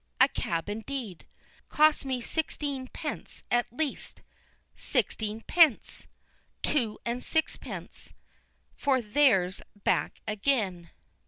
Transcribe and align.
A 0.19 0.27
cab, 0.27 0.67
indeed! 0.67 1.27
Cost 1.69 2.05
me 2.05 2.21
sixteen 2.21 2.87
pence 2.87 3.43
at 3.51 3.71
least 3.71 4.23
sixteen 4.75 5.41
pence! 5.41 6.07
two 6.63 6.97
and 7.05 7.23
sixpence, 7.23 8.15
for 8.75 8.99
there's 8.99 9.61
back 9.75 10.19
again. 10.27 10.89